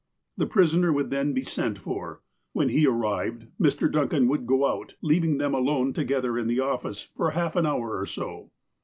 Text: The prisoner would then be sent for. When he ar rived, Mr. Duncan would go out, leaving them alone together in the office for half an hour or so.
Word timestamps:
The 0.35 0.47
prisoner 0.47 0.91
would 0.91 1.11
then 1.11 1.31
be 1.31 1.43
sent 1.43 1.77
for. 1.77 2.21
When 2.53 2.69
he 2.69 2.87
ar 2.87 2.91
rived, 2.91 3.49
Mr. 3.59 3.87
Duncan 3.91 4.27
would 4.29 4.47
go 4.47 4.65
out, 4.65 4.95
leaving 5.03 5.37
them 5.37 5.53
alone 5.53 5.93
together 5.93 6.39
in 6.39 6.47
the 6.47 6.59
office 6.59 7.03
for 7.15 7.29
half 7.29 7.55
an 7.55 7.67
hour 7.67 7.99
or 7.99 8.07
so. 8.07 8.49